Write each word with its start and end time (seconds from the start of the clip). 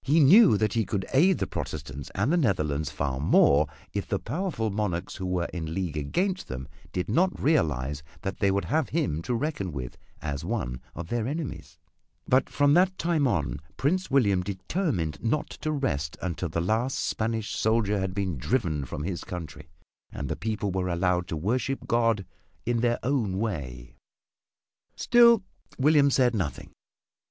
He 0.00 0.18
knew 0.20 0.56
that 0.56 0.72
he 0.72 0.86
could 0.86 1.04
aid 1.12 1.36
the 1.40 1.46
Protestants 1.46 2.10
and 2.14 2.32
the 2.32 2.38
Netherlands 2.38 2.90
far 2.90 3.20
more 3.20 3.66
if 3.92 4.08
the 4.08 4.18
powerful 4.18 4.70
monarchs 4.70 5.16
who 5.16 5.26
were 5.26 5.44
in 5.52 5.74
league 5.74 5.98
against 5.98 6.48
them 6.48 6.68
did 6.90 7.10
not 7.10 7.38
realize 7.38 8.02
that 8.22 8.38
they 8.38 8.50
would 8.50 8.64
have 8.64 8.88
him 8.88 9.20
to 9.20 9.34
reckon 9.34 9.70
with 9.70 9.98
as 10.22 10.42
one 10.42 10.80
of 10.94 11.08
their 11.08 11.26
enemies, 11.26 11.78
but 12.26 12.48
from 12.48 12.72
that 12.72 12.96
time 12.96 13.28
on 13.28 13.58
Prince 13.76 14.10
William 14.10 14.42
determined 14.42 15.22
not 15.22 15.50
to 15.50 15.70
rest 15.70 16.16
until 16.22 16.48
the 16.48 16.62
last 16.62 16.98
Spanish 16.98 17.54
soldier 17.54 18.00
had 18.00 18.14
been 18.14 18.38
driven 18.38 18.86
from 18.86 19.02
his 19.02 19.22
country 19.22 19.68
and 20.10 20.30
the 20.30 20.34
people 20.34 20.72
were 20.72 20.88
allowed 20.88 21.28
to 21.28 21.36
worship 21.36 21.86
God 21.86 22.24
in 22.64 22.80
their 22.80 22.98
own 23.02 23.38
way. 23.38 23.98
Still 24.96 25.44
William 25.78 26.10
said 26.10 26.34
nothing. 26.34 26.70